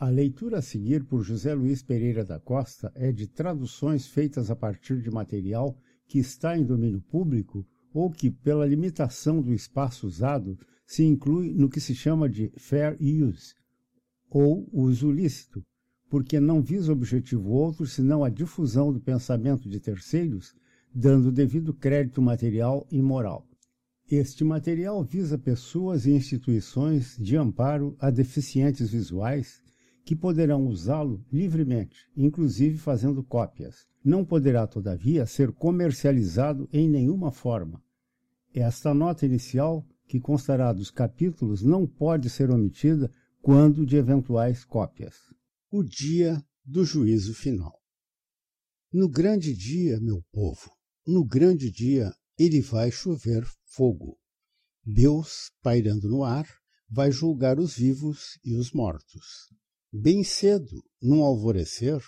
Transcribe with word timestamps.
A 0.00 0.08
leitura 0.08 0.58
a 0.58 0.62
seguir 0.62 1.02
por 1.02 1.24
José 1.24 1.52
Luiz 1.52 1.82
Pereira 1.82 2.24
da 2.24 2.38
Costa 2.38 2.92
é 2.94 3.10
de 3.10 3.26
traduções 3.26 4.06
feitas 4.06 4.48
a 4.48 4.54
partir 4.54 5.02
de 5.02 5.10
material 5.10 5.76
que 6.06 6.20
está 6.20 6.56
em 6.56 6.64
domínio 6.64 7.00
público 7.00 7.66
ou 7.92 8.08
que, 8.08 8.30
pela 8.30 8.64
limitação 8.64 9.42
do 9.42 9.52
espaço 9.52 10.06
usado, 10.06 10.56
se 10.86 11.02
inclui 11.02 11.52
no 11.52 11.68
que 11.68 11.80
se 11.80 11.96
chama 11.96 12.28
de 12.28 12.52
fair 12.56 12.96
use, 13.00 13.56
ou 14.30 14.68
uso 14.72 15.10
lícito, 15.10 15.64
porque 16.08 16.38
não 16.38 16.62
visa 16.62 16.92
objetivo 16.92 17.50
outro 17.50 17.84
senão 17.84 18.22
a 18.22 18.28
difusão 18.28 18.92
do 18.92 19.00
pensamento 19.00 19.68
de 19.68 19.80
terceiros, 19.80 20.54
dando 20.94 21.32
devido 21.32 21.74
crédito 21.74 22.22
material 22.22 22.86
e 22.88 23.02
moral. 23.02 23.44
Este 24.08 24.44
material 24.44 25.02
visa 25.02 25.36
pessoas 25.36 26.06
e 26.06 26.12
instituições 26.12 27.16
de 27.18 27.36
amparo 27.36 27.96
a 27.98 28.10
deficientes 28.10 28.90
visuais 28.90 29.60
que 30.08 30.16
poderão 30.16 30.66
usá-lo 30.66 31.22
livremente, 31.30 32.08
inclusive 32.16 32.78
fazendo 32.78 33.22
cópias. 33.22 33.86
Não 34.02 34.24
poderá, 34.24 34.66
todavia, 34.66 35.26
ser 35.26 35.52
comercializado 35.52 36.66
em 36.72 36.88
nenhuma 36.88 37.30
forma. 37.30 37.84
Esta 38.54 38.94
nota 38.94 39.26
inicial, 39.26 39.86
que 40.06 40.18
constará 40.18 40.72
dos 40.72 40.90
capítulos, 40.90 41.62
não 41.62 41.86
pode 41.86 42.30
ser 42.30 42.50
omitida 42.50 43.12
quando 43.42 43.84
de 43.84 43.96
eventuais 43.96 44.64
cópias. 44.64 45.14
O 45.70 45.84
dia 45.84 46.42
do 46.64 46.86
juízo 46.86 47.34
final. 47.34 47.78
No 48.90 49.10
grande 49.10 49.52
dia, 49.52 50.00
meu 50.00 50.24
povo, 50.32 50.70
no 51.06 51.22
grande 51.22 51.70
dia, 51.70 52.14
ele 52.38 52.62
vai 52.62 52.90
chover 52.90 53.46
fogo. 53.66 54.18
Deus, 54.86 55.52
pairando 55.62 56.08
no 56.08 56.24
ar, 56.24 56.48
vai 56.88 57.12
julgar 57.12 57.60
os 57.60 57.76
vivos 57.76 58.38
e 58.42 58.56
os 58.56 58.72
mortos. 58.72 59.52
Bem 60.00 60.22
cedo, 60.22 60.80
num 61.02 61.24
alvorecer, 61.24 62.00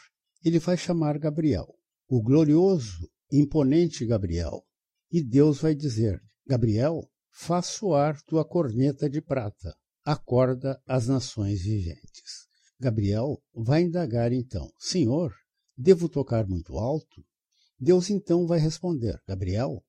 ele 0.45 0.61
vai 0.61 0.77
chamar 0.77 1.19
Gabriel, 1.19 1.67
o 2.07 2.23
glorioso, 2.23 3.11
imponente 3.33 4.07
Gabriel, 4.07 4.65
e 5.11 5.21
Deus 5.21 5.61
vai 5.61 5.75
dizer: 5.75 6.23
Gabriel, 6.47 7.11
faz 7.33 7.67
soar 7.67 8.23
tua 8.23 8.45
corneta 8.45 9.11
de 9.11 9.21
prata, 9.21 9.75
acorda 10.05 10.81
as 10.87 11.09
nações 11.09 11.63
viventes. 11.63 12.47
Gabriel 12.79 13.43
vai 13.53 13.83
indagar 13.83 14.33
então: 14.33 14.71
Senhor, 14.79 15.35
devo 15.77 16.09
tocar 16.09 16.47
muito 16.47 16.79
alto? 16.79 17.25
Deus 17.77 18.09
então 18.09 18.47
vai 18.47 18.61
responder: 18.61 19.21
Gabriel, 19.27 19.85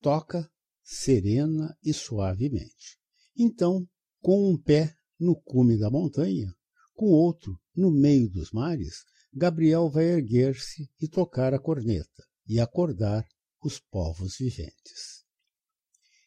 toca 0.00 0.48
serena 0.84 1.76
e 1.82 1.92
suavemente. 1.92 2.96
Então, 3.36 3.84
com 4.20 4.52
um 4.52 4.56
pé 4.56 4.94
no 5.18 5.34
cume 5.34 5.76
da 5.76 5.90
montanha, 5.90 6.54
com 6.94 7.06
outro 7.06 7.58
no 7.74 7.90
meio 7.90 8.30
dos 8.30 8.50
mares, 8.52 9.04
Gabriel 9.32 9.90
vai 9.90 10.04
erguer-se 10.04 10.88
e 11.00 11.08
tocar 11.08 11.52
a 11.52 11.58
corneta 11.58 12.24
e 12.46 12.60
acordar 12.60 13.26
os 13.62 13.80
povos 13.80 14.36
viventes. 14.38 15.24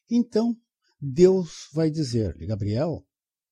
Então 0.10 0.56
Deus 1.00 1.70
vai 1.74 1.90
dizer-lhe, 1.90 2.46
Gabriel, 2.46 3.06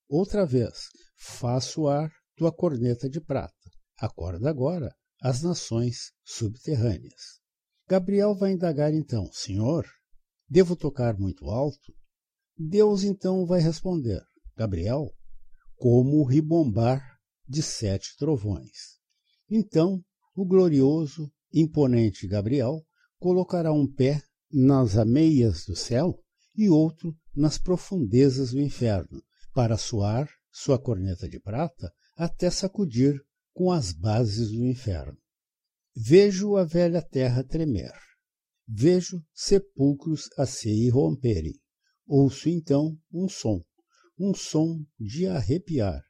outra 0.09 0.45
vez, 0.45 0.89
faz 1.15 1.65
soar 1.65 2.11
tua 2.35 2.51
corneta 2.51 3.09
de 3.09 3.21
prata, 3.21 3.53
acorda 3.97 4.49
agora 4.49 4.93
as 5.21 5.41
nações 5.41 6.11
subterrâneas. 6.23 7.39
Gabriel 7.87 8.35
vai 8.35 8.51
indagar 8.51 8.93
então, 8.93 9.31
Senhor, 9.31 9.85
devo 10.49 10.75
tocar 10.75 11.17
muito 11.17 11.45
alto? 11.45 11.93
Deus 12.57 13.03
então 13.03 13.45
vai 13.45 13.61
responder, 13.61 14.21
Gabriel, 14.55 15.14
como 15.77 16.17
o 16.17 16.23
ribombar 16.23 17.01
de 17.47 17.61
sete 17.61 18.15
trovões. 18.17 18.99
Então, 19.49 20.03
o 20.35 20.45
glorioso, 20.45 21.31
imponente 21.53 22.27
Gabriel 22.27 22.83
colocará 23.17 23.71
um 23.71 23.91
pé 23.91 24.21
nas 24.51 24.97
ameias 24.97 25.65
do 25.65 25.75
céu 25.75 26.19
e 26.55 26.69
outro 26.69 27.15
nas 27.35 27.57
profundezas 27.57 28.51
do 28.51 28.61
inferno, 28.61 29.21
para 29.53 29.77
soar 29.77 30.29
sua 30.51 30.79
corneta 30.79 31.27
de 31.27 31.39
prata 31.39 31.91
até 32.15 32.49
sacudir 32.49 33.21
com 33.53 33.71
as 33.71 33.91
bases 33.91 34.51
do 34.51 34.65
inferno. 34.65 35.17
Vejo 35.95 36.57
a 36.57 36.63
velha 36.63 37.01
terra 37.01 37.43
tremer. 37.43 37.93
Vejo 38.67 39.23
sepulcros 39.33 40.29
a 40.37 40.45
se 40.45 40.69
irromperem. 40.69 41.53
Ouço 42.07 42.49
então 42.49 42.97
um 43.11 43.27
som, 43.29 43.63
um 44.17 44.33
som 44.33 44.85
de 44.99 45.27
arrepiar. 45.27 46.03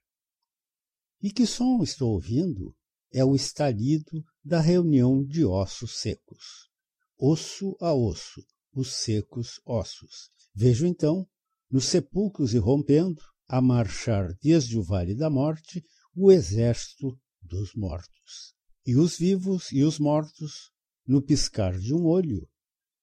E 1.21 1.31
que 1.31 1.45
som 1.45 1.81
estou 1.81 2.13
ouvindo? 2.13 2.75
É 3.11 3.23
o 3.23 3.35
estalido 3.35 4.23
da 4.43 4.59
reunião 4.59 5.23
de 5.23 5.45
ossos 5.45 5.97
secos. 5.97 6.69
Osso 7.17 7.75
a 7.79 7.93
osso, 7.93 8.45
os 8.73 8.93
secos 8.93 9.59
ossos. 9.65 10.29
Vejo 10.53 10.85
então, 10.85 11.27
nos 11.71 11.85
sepulcros 11.85 12.53
irrompendo, 12.53 13.21
a 13.47 13.61
marchar 13.61 14.33
desde 14.41 14.77
o 14.77 14.83
vale 14.83 15.15
da 15.15 15.29
morte, 15.29 15.83
o 16.15 16.31
exército 16.31 17.19
dos 17.41 17.73
mortos. 17.75 18.53
E 18.85 18.95
os 18.95 19.17
vivos 19.17 19.71
e 19.71 19.83
os 19.83 19.99
mortos, 19.99 20.71
no 21.07 21.21
piscar 21.21 21.77
de 21.77 21.93
um 21.93 22.05
olho, 22.05 22.47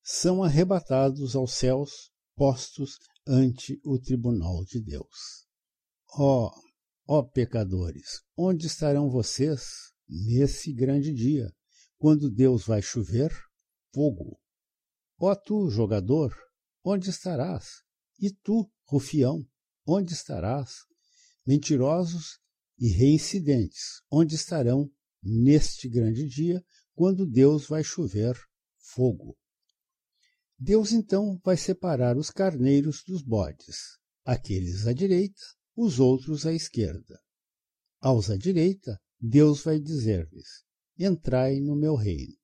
são 0.02 0.42
arrebatados 0.42 1.36
aos 1.36 1.52
céus, 1.52 2.10
postos 2.34 2.98
ante 3.27 3.81
o 3.84 3.99
tribunal 3.99 4.65
de 4.65 4.81
Deus. 4.81 5.47
Ó, 6.15 6.47
oh, 6.47 6.62
ó 7.06 7.19
oh, 7.19 7.28
pecadores, 7.28 8.22
onde 8.37 8.66
estarão 8.66 9.10
vocês 9.10 9.93
nesse 10.09 10.72
grande 10.72 11.12
dia, 11.15 11.53
quando 11.99 12.31
Deus 12.31 12.66
vai 12.66 12.83
chover 12.83 13.33
fogo? 13.94 14.38
Ó 15.19 15.31
oh, 15.31 15.37
tu, 15.37 15.71
jogador, 15.71 16.34
onde 16.84 17.10
estarás? 17.10 17.83
E 18.19 18.31
tu, 18.31 18.71
rufião, 18.84 19.47
onde 19.87 20.12
estarás? 20.12 20.84
Mentirosos 21.47 22.39
e 22.78 22.89
reincidentes, 22.89 24.03
onde 24.10 24.34
estarão 24.34 24.91
neste 25.22 25.89
grande 25.89 26.27
dia, 26.27 26.65
quando 26.94 27.27
Deus 27.27 27.66
vai 27.66 27.84
chover 27.84 28.37
fogo? 28.78 29.37
Deus 30.64 30.92
então 30.92 31.40
vai 31.44 31.56
separar 31.56 32.16
os 32.16 32.30
carneiros 32.30 33.02
dos 33.04 33.20
bodes, 33.20 33.98
aqueles 34.24 34.86
à 34.86 34.92
direita, 34.92 35.42
os 35.74 35.98
outros 35.98 36.46
à 36.46 36.52
esquerda. 36.52 37.20
Aos 38.00 38.30
à 38.30 38.36
direita, 38.36 38.96
Deus 39.20 39.64
vai 39.64 39.80
dizer-lhes: 39.80 40.62
Entrai 40.96 41.58
no 41.58 41.74
meu 41.74 41.96
reino. 41.96 42.36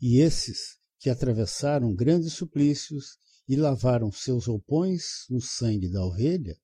E 0.00 0.20
esses 0.20 0.78
que 1.00 1.10
atravessaram 1.10 1.92
grandes 1.96 2.34
suplícios 2.34 3.18
e 3.48 3.56
lavaram 3.56 4.12
seus 4.12 4.46
roupões 4.46 5.24
no 5.28 5.40
sangue 5.40 5.90
da 5.90 6.04
ovelha, 6.04 6.56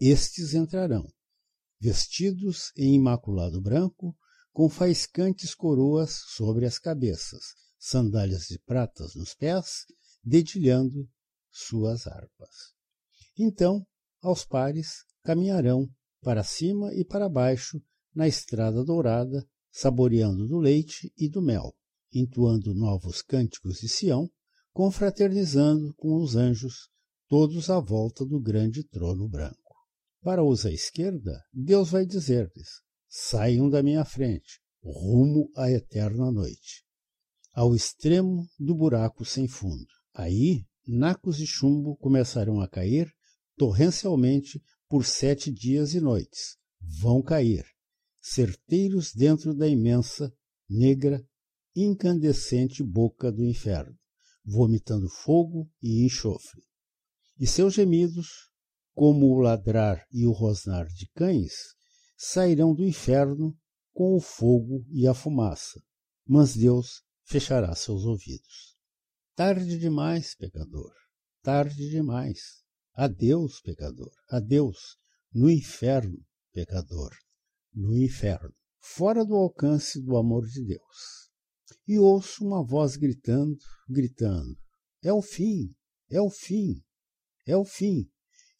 estes 0.00 0.52
entrarão, 0.52 1.08
vestidos 1.78 2.72
em 2.76 2.96
imaculado 2.96 3.60
branco, 3.60 4.18
com 4.52 4.68
faiscantes 4.68 5.54
coroas 5.54 6.10
sobre 6.34 6.66
as 6.66 6.76
cabeças, 6.76 7.54
sandálias 7.78 8.48
de 8.48 8.58
pratas 8.58 9.14
nos 9.14 9.32
pés 9.32 9.86
dedilhando 10.22 11.08
suas 11.50 12.06
harpas. 12.06 12.74
Então, 13.38 13.84
aos 14.20 14.44
pares, 14.44 15.04
caminharão 15.22 15.88
para 16.20 16.42
cima 16.42 16.92
e 16.94 17.04
para 17.04 17.28
baixo 17.28 17.80
na 18.14 18.28
estrada 18.28 18.84
dourada, 18.84 19.46
saboreando 19.70 20.46
do 20.46 20.58
leite 20.58 21.12
e 21.16 21.28
do 21.28 21.40
mel, 21.40 21.74
entoando 22.12 22.74
novos 22.74 23.22
cânticos 23.22 23.78
de 23.78 23.88
Sião, 23.88 24.28
confraternizando 24.72 25.94
com 25.96 26.16
os 26.16 26.36
anjos, 26.36 26.88
todos 27.28 27.70
à 27.70 27.78
volta 27.78 28.24
do 28.24 28.40
grande 28.40 28.84
trono 28.84 29.28
branco. 29.28 29.74
Para 30.22 30.44
os 30.44 30.66
à 30.66 30.70
esquerda, 30.70 31.42
Deus 31.52 31.90
vai 31.90 32.04
dizer-lhes: 32.04 32.82
saiam 33.08 33.70
da 33.70 33.82
minha 33.82 34.04
frente, 34.04 34.60
rumo 34.82 35.50
à 35.56 35.70
eterna 35.70 36.30
noite, 36.30 36.84
ao 37.54 37.74
extremo 37.74 38.46
do 38.58 38.74
buraco 38.74 39.24
sem 39.24 39.48
fundo. 39.48 39.99
Aí, 40.14 40.64
nacos 40.86 41.36
de 41.36 41.46
chumbo 41.46 41.96
começarão 41.96 42.60
a 42.60 42.68
cair 42.68 43.12
torrencialmente 43.56 44.62
por 44.88 45.04
sete 45.04 45.52
dias 45.52 45.94
e 45.94 46.00
noites. 46.00 46.56
Vão 46.80 47.22
cair, 47.22 47.64
certeiros 48.20 49.12
dentro 49.14 49.54
da 49.54 49.68
imensa, 49.68 50.34
negra, 50.68 51.24
incandescente 51.76 52.82
boca 52.82 53.30
do 53.30 53.44
inferno, 53.44 53.96
vomitando 54.44 55.08
fogo 55.08 55.70
e 55.82 56.04
enxofre. 56.04 56.62
E 57.38 57.46
seus 57.46 57.74
gemidos, 57.74 58.50
como 58.94 59.26
o 59.26 59.38
ladrar 59.38 60.06
e 60.10 60.26
o 60.26 60.32
rosnar 60.32 60.86
de 60.88 61.08
cães, 61.14 61.52
sairão 62.16 62.74
do 62.74 62.84
inferno 62.84 63.56
com 63.92 64.16
o 64.16 64.20
fogo 64.20 64.84
e 64.90 65.06
a 65.06 65.14
fumaça, 65.14 65.82
mas 66.26 66.56
Deus 66.56 67.02
fechará 67.24 67.74
seus 67.74 68.04
ouvidos. 68.04 68.69
Tarde 69.42 69.78
demais, 69.78 70.34
pecador. 70.34 70.92
Tarde 71.42 71.88
demais. 71.88 72.62
Adeus, 72.92 73.62
pecador. 73.62 74.12
Adeus. 74.28 74.98
No 75.32 75.48
inferno, 75.48 76.22
pecador. 76.52 77.16
no 77.72 77.96
inferno, 77.96 78.52
fora 78.78 79.24
do 79.24 79.34
alcance 79.34 79.98
do 79.98 80.18
amor 80.18 80.46
de 80.46 80.62
Deus. 80.62 81.30
E 81.88 81.98
ouço 81.98 82.46
uma 82.46 82.62
voz 82.62 82.96
gritando, 82.96 83.56
gritando: 83.88 84.58
É 85.02 85.10
o 85.10 85.22
fim, 85.22 85.74
é 86.10 86.20
o 86.20 86.28
fim, 86.28 86.84
é 87.46 87.56
o 87.56 87.64
fim. 87.64 88.10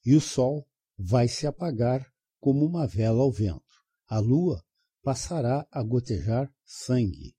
E 0.02 0.16
o 0.16 0.20
sol 0.20 0.66
vai 0.96 1.28
se 1.28 1.46
apagar 1.46 2.10
como 2.38 2.64
uma 2.64 2.86
vela 2.86 3.20
ao 3.20 3.30
vento. 3.30 3.84
A 4.06 4.18
lua 4.18 4.64
passará 5.02 5.68
a 5.70 5.82
gotejar 5.82 6.50
sangue. 6.64 7.36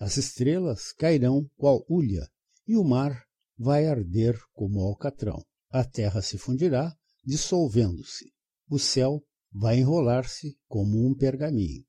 As 0.00 0.16
estrelas 0.16 0.92
cairão 0.92 1.48
qual 1.56 1.86
ulha, 1.88 2.28
e 2.66 2.76
o 2.76 2.84
mar 2.84 3.24
vai 3.58 3.86
arder 3.86 4.38
como 4.52 4.80
alcatrão. 4.80 5.44
A 5.70 5.84
terra 5.84 6.22
se 6.22 6.38
fundirá, 6.38 6.96
dissolvendo-se. 7.24 8.32
O 8.68 8.78
céu 8.78 9.22
vai 9.52 9.78
enrolar-se 9.78 10.58
como 10.66 11.06
um 11.06 11.14
pergaminho. 11.14 11.84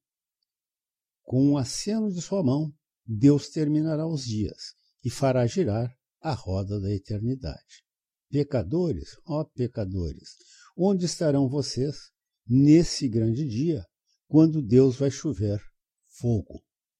Com 1.21 1.51
um 1.51 1.57
aceno 1.57 2.11
de 2.11 2.21
sua 2.21 2.43
mão, 2.43 2.73
Deus 3.05 3.49
terminará 3.49 4.07
os 4.07 4.25
dias 4.25 4.75
e 5.03 5.09
fará 5.09 5.45
girar 5.47 5.95
a 6.19 6.33
roda 6.33 6.79
da 6.79 6.91
eternidade. 6.91 7.83
Pecadores, 8.29 9.17
ó 9.25 9.43
pecadores, 9.43 10.35
onde 10.77 11.05
estarão 11.05 11.49
vocês 11.49 12.11
nesse 12.47 13.07
grande 13.07 13.47
dia, 13.47 13.85
quando 14.27 14.61
Deus 14.61 14.97
vai 14.97 15.11
chover 15.11 15.61
fogo? 16.07 16.63